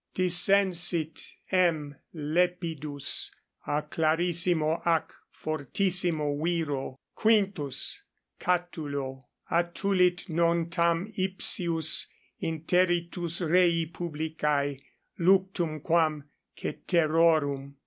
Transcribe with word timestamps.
Dissensit 0.15 1.33
M. 1.51 1.93
Lepidus 2.15 3.29
a 3.67 3.83
clarissimo 3.83 4.81
ac 4.83 5.13
fortissimo 5.31 6.35
viro 6.43 6.97
Q. 7.15 7.69
Catulo: 8.39 9.25
attulit 9.51 10.27
non 10.29 10.71
tam 10.71 11.05
ipsius 11.15 12.07
interitus 12.41 13.41
rei 13.47 13.85
publicae 13.93 14.81
luctum 15.19 15.79
quam 15.81 16.23
ceterorum. 16.57 17.75